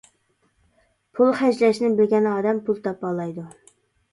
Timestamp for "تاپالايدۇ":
2.89-3.45